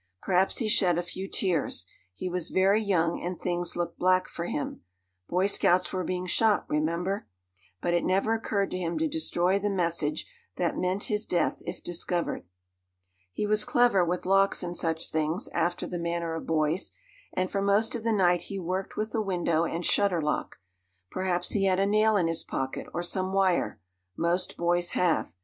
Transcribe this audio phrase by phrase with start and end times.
[0.23, 1.85] Perhaps he shed a few tears.
[2.15, 4.81] He was very young, and things looked black for him.
[5.29, 7.27] Boy scouts were being shot, remember!
[7.81, 10.25] But it never occurred to him to destroy the message
[10.55, 12.47] that meant his death if discovered.
[13.31, 16.93] He was clever with locks and such things, after the manner of boys,
[17.33, 20.57] and for most of the night he worked with the window and shutter lock.
[21.11, 23.79] Perhaps he had a nail in his pocket, or some wire.
[24.17, 25.35] Most boys have.